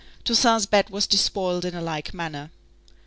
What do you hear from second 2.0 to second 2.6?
manner.